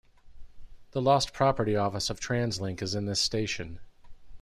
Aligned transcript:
The 0.93 0.99
lost 1.03 1.31
property 1.31 1.75
office 1.75 2.09
of 2.09 2.19
TransLink 2.19 2.81
is 2.81 2.95
in 2.95 3.05
this 3.05 3.21
station. 3.21 3.79